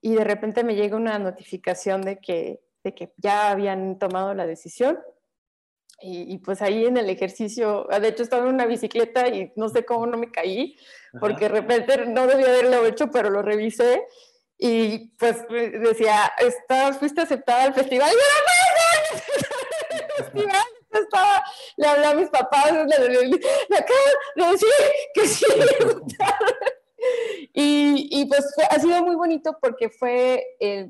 [0.01, 4.45] y de repente me llega una notificación de que, de que ya habían tomado la
[4.45, 4.99] decisión.
[6.05, 9.69] Y, pues ahí en el ejercicio, ah, de hecho estaba en una bicicleta y no
[9.69, 10.75] sé cómo no me caí,
[11.17, 14.05] porque de repente no debía haberlo hecho, pero lo revisé.
[14.57, 18.09] Y pues decía, estás, fuiste aceptada al festival.
[18.09, 18.19] Y yo
[20.17, 20.55] no festival.
[20.91, 21.43] Estaba,
[21.77, 24.69] le hablé a mis papás, le, le, le, de decir
[25.15, 25.45] que sí
[27.53, 30.43] y, y, pues ha sido muy bonito porque fue,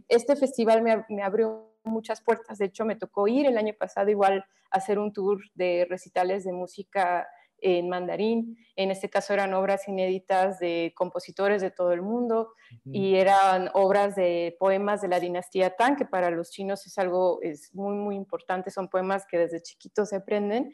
[0.07, 2.57] este festival me, me abrió muchas puertas.
[2.57, 6.43] De hecho, me tocó ir el año pasado igual a hacer un tour de recitales
[6.43, 7.27] de música
[7.63, 8.57] en mandarín.
[8.75, 12.53] En este caso eran obras inéditas de compositores de todo el mundo
[12.85, 17.39] y eran obras de poemas de la dinastía Tang, que para los chinos es algo
[17.41, 18.69] es muy, muy importante.
[18.69, 20.73] Son poemas que desde chiquitos se aprenden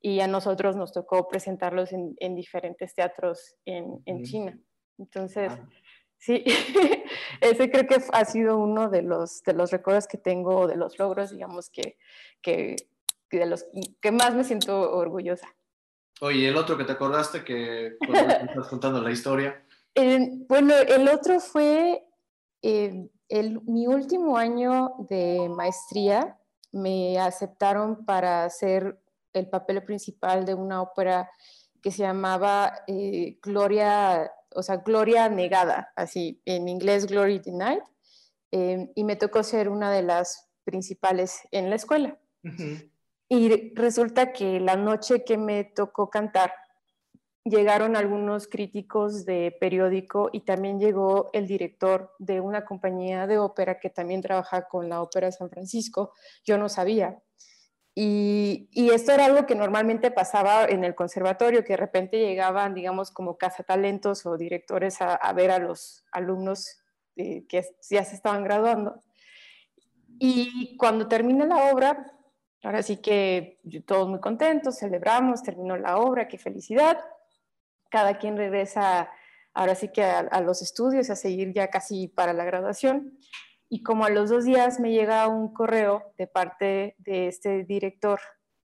[0.00, 4.58] y a nosotros nos tocó presentarlos en, diferentes teatros en, China.
[4.96, 5.68] Entonces, ah.
[6.20, 6.44] Sí,
[7.40, 10.98] ese creo que ha sido uno de los, de los recuerdos que tengo, de los
[10.98, 11.96] logros, digamos, que,
[12.42, 12.76] que,
[13.30, 13.64] de los
[14.02, 15.48] que más me siento orgullosa.
[16.20, 19.64] Oye, el otro que te acordaste que cuando estás contando la historia.
[20.48, 22.04] bueno, el otro fue
[22.60, 26.36] eh, el, mi último año de maestría.
[26.70, 29.00] Me aceptaron para hacer
[29.32, 31.30] el papel principal de una ópera
[31.80, 37.82] que se llamaba eh, Gloria o sea, gloria negada, así, en inglés glory denied,
[38.52, 42.18] eh, y me tocó ser una de las principales en la escuela.
[43.28, 46.52] Y resulta que la noche que me tocó cantar,
[47.44, 53.78] llegaron algunos críticos de periódico y también llegó el director de una compañía de ópera
[53.78, 56.12] que también trabaja con la Ópera de San Francisco.
[56.44, 57.18] Yo no sabía.
[58.02, 63.10] Y, esto era algo que normalmente pasaba en el conservatorio, que de repente llegaban, digamos,
[63.10, 66.78] como cazatalentos o directores a, ver a los alumnos
[67.16, 69.02] eh, que ya se estaban graduando.
[70.18, 72.10] Y cuando termina la obra,
[72.62, 76.98] ahora sí que todos muy contentos, celebramos, terminó la obra, qué felicidad.
[77.90, 79.10] Cada quien regresa
[79.52, 83.18] ahora sí que a, a los estudios, a seguir ya casi para la graduación
[83.72, 88.18] y como a los dos días me llega un correo de parte de este director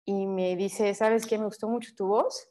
[0.05, 1.38] y me dice, ¿sabes qué?
[1.38, 2.50] Me gustó mucho tu voz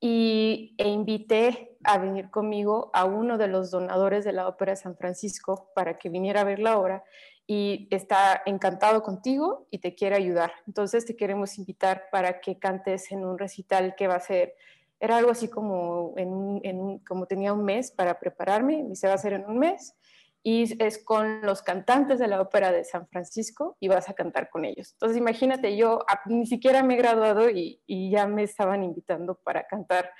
[0.00, 4.76] y, e invité a venir conmigo a uno de los donadores de la Ópera de
[4.76, 7.04] San Francisco para que viniera a ver la obra
[7.46, 10.52] y está encantado contigo y te quiere ayudar.
[10.66, 14.56] Entonces te queremos invitar para que cantes en un recital que va a ser,
[14.98, 19.12] era algo así como, en, en como tenía un mes para prepararme y se va
[19.12, 19.94] a hacer en un mes
[20.42, 24.50] y es con los cantantes de la ópera de San Francisco y vas a cantar
[24.50, 24.92] con ellos.
[24.92, 29.66] Entonces imagínate, yo ni siquiera me he graduado y, y, ya me estaban invitando para
[29.66, 30.10] cantar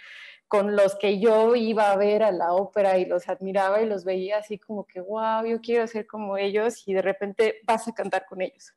[0.46, 4.04] con los que yo iba a ver a la ópera y los admiraba y los
[4.04, 7.92] veía así como que, wow, yo quiero ser como ellos y de repente vas a
[7.94, 8.74] cantar con ellos.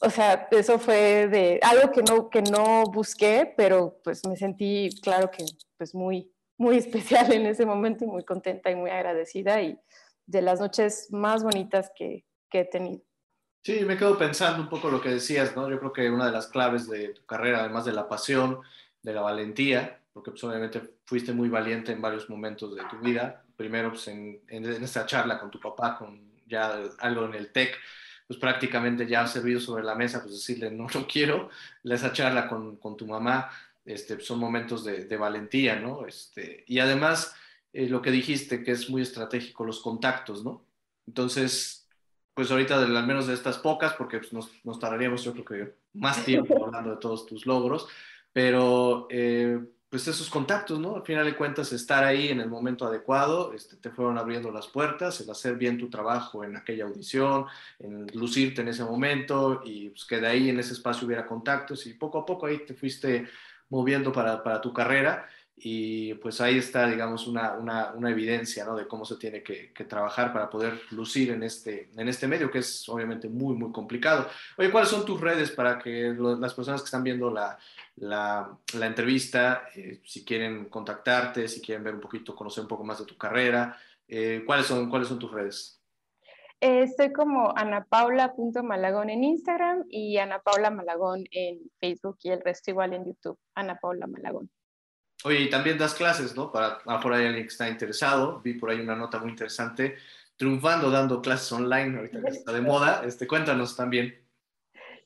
[0.00, 4.90] O sea, eso fue de algo que no, que no busqué, pero pues me sentí,
[5.02, 5.44] claro que
[5.78, 9.78] pues muy, muy especial en ese momento y muy contenta y muy agradecida y
[10.26, 13.02] de las noches más bonitas que, que he tenido.
[13.62, 15.70] Sí, me quedo pensando un poco lo que decías, ¿no?
[15.70, 18.60] Yo creo que una de las claves de tu carrera, además de la pasión,
[19.02, 23.42] de la valentía, porque pues, obviamente fuiste muy valiente en varios momentos de tu vida,
[23.56, 27.74] primero pues, en, en, esta charla con tu papá, con ya algo en el TEC,
[28.26, 31.48] pues prácticamente ya ha servido sobre la mesa, pues decirle, no, no quiero,
[31.84, 33.50] esa charla con, con tu mamá,
[33.84, 36.06] este, son momentos de, de valentía, ¿no?
[36.06, 37.34] Este, y además
[37.74, 40.64] eh, lo que dijiste, que es muy estratégico, los contactos, ¿no?
[41.08, 41.88] Entonces,
[42.32, 45.74] pues ahorita al menos de estas pocas, porque pues, nos, nos, tardaríamos yo creo que
[45.92, 47.88] más tiempo hablando de todos tus logros,
[48.32, 49.58] pero eh,
[49.88, 50.94] pues esos contactos, ¿no?
[50.94, 54.68] Al final de cuentas, estar ahí en el momento adecuado, este, te fueron abriendo las
[54.68, 57.46] puertas, el hacer bien tu trabajo en aquella audición,
[57.80, 61.88] en lucirte en ese momento y pues, que de ahí en ese espacio hubiera contactos
[61.88, 63.26] y poco a poco ahí te fuiste
[63.68, 68.74] moviendo para, para tu carrera y pues ahí está, digamos, una, una, una evidencia ¿no?
[68.74, 72.50] de cómo se tiene que, que, trabajar para poder lucir en este, en este medio,
[72.50, 74.28] que es obviamente muy, muy complicado.
[74.58, 77.56] Oye, ¿cuáles son tus redes para que las personas que están viendo la,
[77.96, 82.82] la, la entrevista, eh, si quieren contactarte, si quieren ver un poquito, conocer un poco
[82.82, 85.80] más de tu carrera, eh, ¿cuáles, son, ¿cuáles son tus redes?
[86.60, 92.72] Eh, estoy como anapaula.malagón en Instagram y Ana Paula Malagón en Facebook y el resto
[92.72, 94.50] igual en YouTube, Ana Paula Malagón.
[95.26, 96.52] Oye, y también das clases, ¿no?
[96.52, 98.42] Para por ahí alguien que está interesado.
[98.42, 99.96] Vi por ahí una nota muy interesante.
[100.36, 103.02] Triunfando dando clases online, ahorita que está de moda.
[103.06, 104.14] Este, cuéntanos también.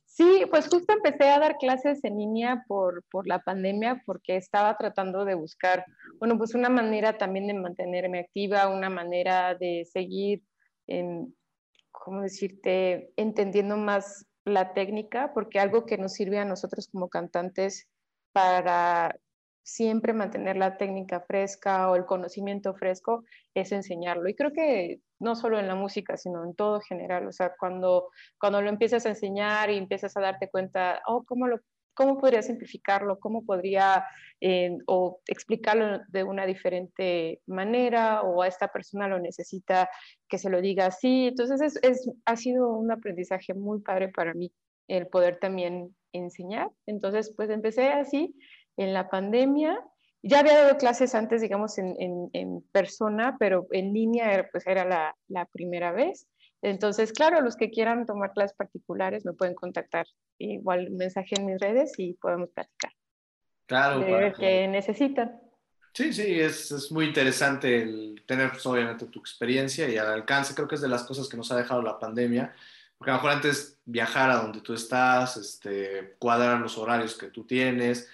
[0.04, 4.76] Sí, pues justo empecé a dar clases en línea por, por, la pandemia porque estaba
[4.76, 5.84] tratando de buscar,
[6.18, 10.42] bueno, pues una manera también de mantenerme activa, una manera de seguir,
[10.88, 11.32] en,
[11.92, 17.86] ¿cómo decirte?, entendiendo más la técnica, porque algo que nos sirve a nosotros como cantantes
[18.32, 19.14] para
[19.68, 24.26] siempre mantener la técnica fresca o el conocimiento fresco es enseñarlo.
[24.26, 27.26] Y creo que no solo en la música, sino en todo general.
[27.26, 28.08] O sea, cuando,
[28.40, 31.60] cuando lo empiezas a enseñar y empiezas a darte cuenta, oh, ¿cómo, lo,
[31.92, 33.18] cómo podría simplificarlo?
[33.20, 34.06] ¿Cómo podría
[34.40, 38.22] eh, o explicarlo de una diferente manera?
[38.22, 39.90] ¿O a esta persona lo necesita
[40.30, 41.26] que se lo diga así?
[41.26, 44.50] Entonces, es, es, ha sido un aprendizaje muy padre para mí
[44.88, 46.70] el poder también enseñar.
[46.86, 48.34] Entonces, pues empecé así
[48.78, 49.78] en la pandemia.
[50.22, 51.94] Ya había dado clases antes, digamos, en,
[52.32, 56.26] en, persona, pero en línea pues era la, la, primera vez.
[56.62, 60.06] Entonces, claro, los que quieran tomar clases particulares me pueden contactar.
[60.38, 62.92] Igual mensaje en mis redes y podemos platicar.
[63.66, 64.00] Claro.
[64.00, 65.40] De ver qué necesitan.
[65.92, 70.54] Sí, sí, es, es, muy interesante el tener, pues, obviamente, tu experiencia y al alcance.
[70.54, 72.54] Creo que es de las cosas que nos ha dejado la pandemia.
[72.96, 77.28] Porque a lo mejor antes viajar a donde tú estás, este, cuadrar los horarios que
[77.28, 78.08] tú tienes,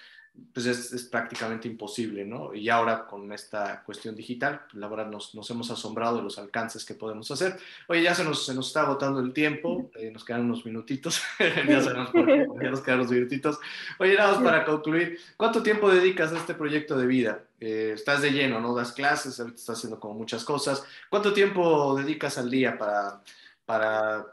[0.53, 2.55] pues es, prácticamente imposible, ¿no?
[2.55, 6.38] Y ahora con esta cuestión digital, pues, la verdad nos, nos, hemos asombrado de los
[6.38, 7.57] alcances que podemos hacer.
[7.88, 11.23] Oye, ya se nos, se nos está agotando el tiempo, eh, nos quedan unos minutitos,
[11.38, 13.61] ya, se nos, ya, nos, quedan unos minutitos.
[13.99, 17.44] Oye, nada más para concluir, ¿cuánto tiempo dedicas a este proyecto de vida?
[17.61, 18.75] Eh, estás de lleno, ¿no?
[18.75, 20.85] Das clases, ahorita estás haciendo como muchas cosas.
[21.11, 23.23] ¿Cuánto tiempo dedicas al día para,
[23.64, 24.27] para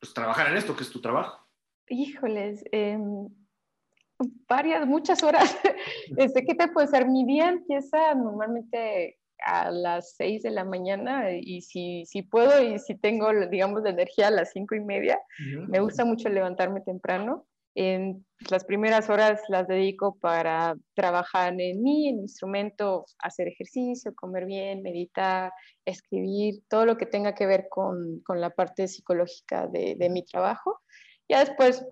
[0.00, 1.44] pues, trabajar en esto, que es tu trabajo?
[1.88, 2.98] Híjoles, eh
[4.48, 5.56] varias, muchas horas.
[6.16, 7.08] Este, ¿Qué te puede ser?
[7.08, 12.78] Mi día empieza normalmente a las 6 de la mañana y si, si puedo y
[12.78, 15.18] si tengo, digamos, de energía a las cinco y media,
[15.68, 17.46] me gusta mucho levantarme temprano.
[17.76, 24.14] En las primeras horas las dedico para trabajar en mí, en mi instrumento, hacer ejercicio,
[24.14, 25.52] comer bien, meditar,
[25.84, 30.24] escribir, todo lo que tenga que ver con, con la parte psicológica de, de mi
[30.24, 30.80] trabajo.
[31.34, 31.84] Ya después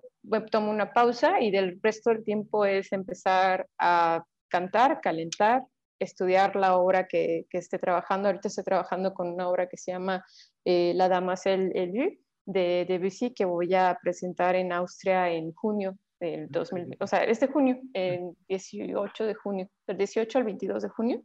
[0.51, 5.63] tomo una pausa y del resto del tiempo es empezar a cantar, calentar,
[5.99, 8.29] estudiar la obra que, que esté trabajando.
[8.29, 10.23] Ahorita estoy trabajando con una obra que se llama
[10.63, 16.47] eh, La Damasel Élue de Debussy que voy a presentar en Austria en junio del
[16.49, 21.21] 2000, o sea, este junio, el 18 de junio, del 18 al 22 de junio.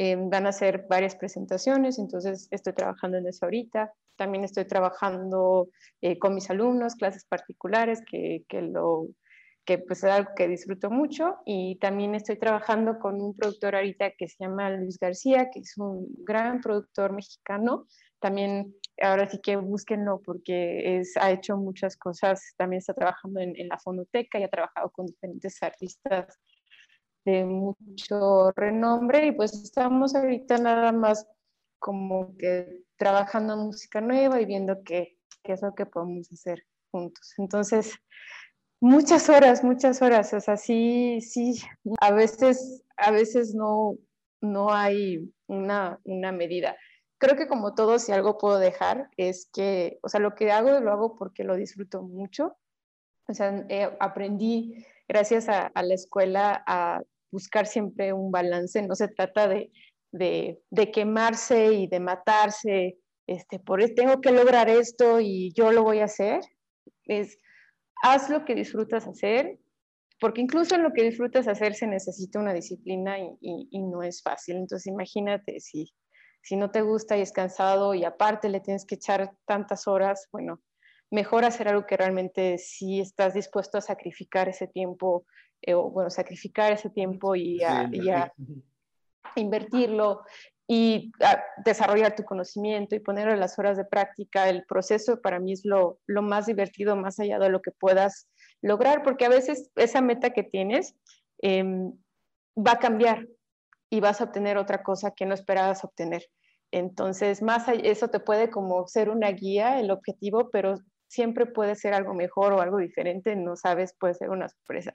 [0.00, 3.92] Eh, van a hacer varias presentaciones, entonces estoy trabajando en eso ahorita.
[4.14, 9.08] También estoy trabajando eh, con mis alumnos, clases particulares, que, que, lo,
[9.64, 11.38] que pues es algo que disfruto mucho.
[11.44, 15.76] Y también estoy trabajando con un productor ahorita que se llama Luis García, que es
[15.76, 17.88] un gran productor mexicano.
[18.20, 22.54] También ahora sí que búsquenlo porque es, ha hecho muchas cosas.
[22.56, 26.38] También está trabajando en, en la fonoteca y ha trabajado con diferentes artistas
[27.24, 31.26] de mucho renombre y pues estamos ahorita nada más
[31.78, 37.34] como que trabajando música nueva y viendo qué, qué es lo que podemos hacer juntos.
[37.38, 37.94] Entonces,
[38.80, 41.60] muchas horas, muchas horas, o sea, sí, sí,
[42.00, 43.96] a veces, a veces no,
[44.40, 46.76] no hay una, una medida.
[47.18, 50.80] Creo que como todo, si algo puedo dejar, es que, o sea, lo que hago
[50.80, 52.56] lo hago porque lo disfruto mucho.
[53.26, 53.66] O sea,
[54.00, 59.70] aprendí gracias a, la escuela a buscar siempre un balance, no se trata de,
[60.12, 65.82] de, de quemarse y de matarse, este, por tengo que lograr esto y yo lo
[65.82, 66.40] voy a hacer,
[67.04, 67.38] es
[68.02, 69.58] haz lo que disfrutas hacer,
[70.20, 74.22] porque incluso en lo que disfrutas hacer se necesita una disciplina y, y, no es
[74.22, 74.56] fácil.
[74.56, 75.92] Entonces imagínate si,
[76.42, 80.28] Si no te gusta y es cansado y aparte le tienes que echar tantas horas,
[80.32, 80.60] bueno,
[81.10, 85.24] mejor hacer algo que realmente sí estás dispuesto a sacrificar ese tiempo,
[85.62, 87.90] eh, o bueno, sacrificar ese tiempo y a,
[89.34, 90.22] invertirlo
[90.66, 91.12] y
[91.64, 94.48] desarrollar tu conocimiento y ponerlo en las horas de práctica.
[94.48, 98.28] El proceso para mí es lo, lo más divertido, más allá de lo que puedas
[98.60, 100.94] lograr, porque a veces esa meta que tienes
[101.40, 101.92] em,
[102.56, 103.26] va a cambiar
[103.90, 106.28] y vas a obtener otra cosa que no esperabas obtener.
[106.70, 110.74] Entonces, más eso te puede como ser una guía, el objetivo, pero
[111.08, 114.94] siempre puede ser algo mejor o algo diferente, no sabes, puede ser una sorpresa.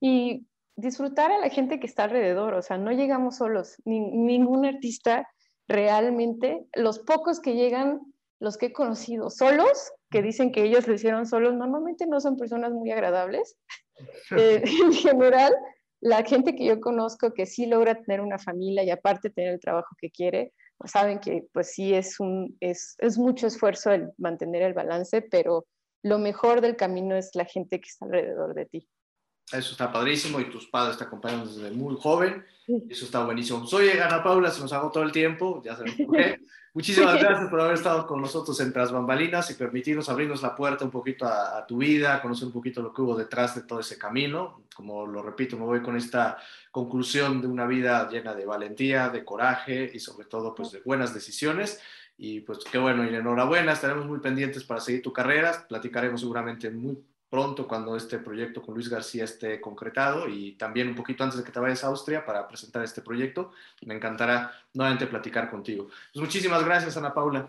[0.00, 0.46] Y
[0.76, 5.28] disfrutar a la gente que está alrededor, o sea, no llegamos solos, ningún artista
[5.68, 8.00] realmente, los pocos que llegan,
[8.40, 12.36] los que he conocido solos, que dicen que ellos lo hicieron solos, normalmente no son
[12.36, 13.56] personas muy agradables.
[14.36, 15.54] Eh, en general,
[16.00, 19.60] la gente que yo conozco que sí logra tener una familia y aparte tener el
[19.60, 20.52] trabajo que quiere,
[20.86, 25.66] saben que pues sí es, un, es, es mucho esfuerzo el mantener el balance, pero
[26.02, 28.88] lo mejor del camino es la gente que está alrededor de ti.
[29.50, 32.44] Eso está padrísimo y tus padres te acompañan desde muy joven.
[32.88, 33.66] Eso está buenísimo.
[33.66, 36.40] Soy Ana Paula, se nos hago todo el tiempo, ya sabemos por qué.
[36.74, 40.86] Muchísimas gracias por haber estado con nosotros en Tras Bambalinas y permitirnos abrirnos la puerta
[40.86, 43.98] un poquito a, tu vida, conocer un poquito lo que hubo detrás de todo ese
[43.98, 44.62] camino.
[44.74, 46.38] Como lo repito, me voy con esta
[46.70, 51.12] conclusión de una vida llena de valentía, de coraje y sobre todo pues de buenas
[51.12, 51.78] decisiones.
[52.16, 56.70] Y pues qué bueno y enhorabuena, estaremos muy pendientes para seguir tu carrera, platicaremos seguramente
[56.70, 56.96] muy
[57.32, 61.44] pronto cuando este proyecto con Luis García esté concretado y también un poquito antes de
[61.44, 63.52] que te vayas a Austria para presentar este proyecto.
[63.86, 65.88] Me encantará nuevamente platicar contigo.
[66.12, 67.48] Pues muchísimas gracias, Ana Paula.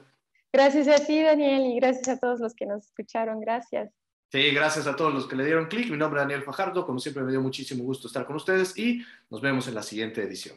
[0.54, 3.42] Gracias a ti, Daniel, y gracias a todos los que nos escucharon.
[3.42, 3.92] Gracias.
[4.32, 5.92] Sí, gracias a todos los que le dieron clic.
[5.92, 6.86] Mi nombre es Daniel Fajardo.
[6.86, 10.24] Como siempre, me dio muchísimo gusto estar con ustedes y nos vemos en la siguiente
[10.24, 10.56] edición.